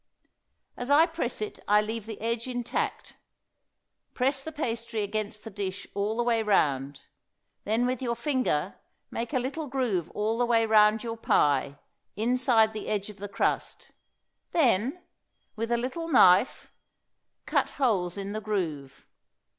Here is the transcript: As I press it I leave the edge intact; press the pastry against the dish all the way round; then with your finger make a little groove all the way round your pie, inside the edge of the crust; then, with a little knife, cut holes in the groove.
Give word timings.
As 0.75 0.89
I 0.89 1.05
press 1.05 1.41
it 1.43 1.59
I 1.67 1.79
leave 1.79 2.07
the 2.07 2.19
edge 2.21 2.47
intact; 2.47 3.17
press 4.15 4.43
the 4.43 4.51
pastry 4.51 5.03
against 5.03 5.43
the 5.43 5.51
dish 5.51 5.85
all 5.93 6.17
the 6.17 6.23
way 6.23 6.41
round; 6.41 7.01
then 7.65 7.85
with 7.85 8.01
your 8.01 8.15
finger 8.15 8.79
make 9.11 9.31
a 9.31 9.37
little 9.37 9.67
groove 9.67 10.09
all 10.15 10.39
the 10.39 10.45
way 10.47 10.65
round 10.65 11.03
your 11.03 11.17
pie, 11.17 11.77
inside 12.15 12.73
the 12.73 12.87
edge 12.87 13.11
of 13.11 13.17
the 13.17 13.29
crust; 13.29 13.91
then, 14.53 15.03
with 15.55 15.71
a 15.71 15.77
little 15.77 16.07
knife, 16.07 16.73
cut 17.45 17.69
holes 17.77 18.17
in 18.17 18.31
the 18.33 18.41
groove. 18.41 19.05